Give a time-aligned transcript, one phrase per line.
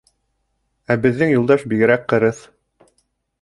[0.93, 2.41] Ә беҙҙең Юлдаш бигерәк ҡырыҫ.